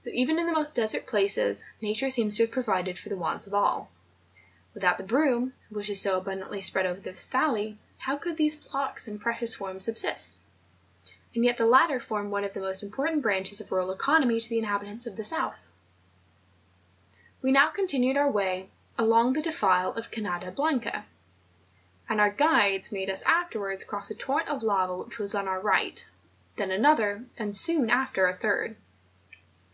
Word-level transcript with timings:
So, 0.00 0.10
even 0.10 0.38
in 0.38 0.44
the 0.44 0.52
most 0.52 0.74
desert 0.76 1.06
places. 1.06 1.64
Nature 1.80 2.10
seems 2.10 2.36
to 2.36 2.42
have 2.42 2.50
provided 2.50 2.98
for 2.98 3.08
the 3.08 3.16
wants 3.16 3.46
of 3.46 3.54
all. 3.54 3.88
With¬ 4.76 4.84
out 4.84 4.98
the 4.98 5.02
broom, 5.02 5.54
which 5.70 5.88
is 5.88 5.98
so 5.98 6.18
abundantly 6.18 6.60
spread 6.60 6.84
over 6.84 7.00
this 7.00 7.24
valley, 7.24 7.78
how 7.96 8.18
could 8.18 8.36
these 8.36 8.54
flocks 8.54 9.08
and 9.08 9.18
precious 9.18 9.52
swarms 9.52 9.86
subsist? 9.86 10.36
and 11.34 11.42
yet 11.42 11.56
the 11.56 11.64
latter 11.64 11.98
form 11.98 12.28
one 12.30 12.44
of 12.44 12.52
the 12.52 12.60
most 12.60 12.82
important 12.82 13.22
branches 13.22 13.62
of 13.62 13.72
rural 13.72 13.90
economy 13.92 14.38
to 14.38 14.48
the 14.50 14.58
inhabitants 14.58 15.06
of 15.06 15.16
the 15.16 15.24
south. 15.24 15.68
THE 17.40 17.48
PEAK 17.48 17.56
OF 17.56 17.62
TEXERIFFE. 17.72 17.72
265 17.72 17.72
We 17.72 17.72
now 17.72 17.72
continued 17.72 18.16
our 18.18 18.30
way 18.30 18.68
along 18.98 19.32
the 19.32 19.40
defile 19.40 19.92
of 19.92 20.10
Canada 20.10 20.50
Blanca; 20.50 21.06
and 22.10 22.20
our 22.20 22.28
guides 22.30 22.92
made 22.92 23.08
us 23.08 23.24
after¬ 23.24 23.56
wards 23.56 23.84
cross 23.84 24.10
a 24.10 24.14
torrent 24.14 24.50
of 24.50 24.62
lava 24.62 24.98
which 24.98 25.18
was 25.18 25.34
on 25.34 25.48
our 25.48 25.60
right, 25.60 26.06
then 26.56 26.70
another, 26.70 27.24
and 27.38 27.56
soon 27.56 27.88
after 27.88 28.26
a 28.26 28.34
third. 28.36 28.76